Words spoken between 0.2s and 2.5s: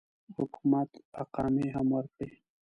حکومت اقامې هم ورکړي.